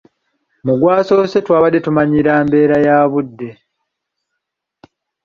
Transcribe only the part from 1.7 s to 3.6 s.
tumanyiira mbeera ya budde.